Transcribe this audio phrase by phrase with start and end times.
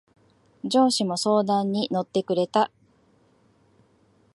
[0.67, 2.71] 上司も相談に乗ってくれた。